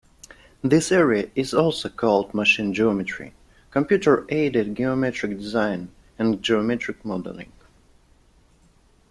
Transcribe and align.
This 0.63 0.91
area 0.91 1.29
is 1.35 1.53
also 1.53 1.87
called 1.87 2.33
"machine 2.33 2.73
geometry", 2.73 3.35
computer-aided 3.69 4.73
geometric 4.75 5.37
design, 5.37 5.89
and 6.17 6.41
geometric 6.41 7.05
modelling. 7.05 7.51